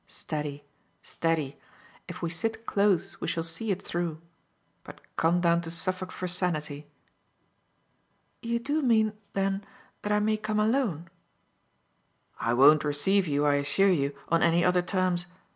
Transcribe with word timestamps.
"Steady, 0.07 0.65
steady; 1.03 1.59
if 2.07 2.23
we 2.23 2.29
sit 2.31 2.65
close 2.65 3.21
we 3.21 3.27
shall 3.27 3.43
see 3.43 3.69
it 3.69 3.83
through. 3.83 4.19
But 4.83 4.99
come 5.15 5.41
down 5.41 5.61
to 5.61 5.69
Suffolk 5.69 6.11
for 6.11 6.27
sanity." 6.27 6.87
"You 8.41 8.57
do 8.57 8.81
mean 8.81 9.13
then 9.33 9.63
that 10.01 10.11
I 10.11 10.17
may 10.19 10.37
come 10.37 10.59
alone?" 10.59 11.11
"I 12.39 12.51
won't 12.55 12.83
receive 12.83 13.27
you, 13.27 13.45
I 13.45 13.57
assure 13.57 13.91
you, 13.91 14.15
on 14.29 14.41
any 14.41 14.65
other 14.65 14.81
terms. 14.81 15.27